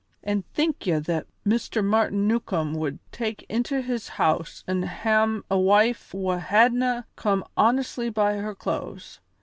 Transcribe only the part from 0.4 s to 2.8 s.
think ye that Mr. Martin Newcombe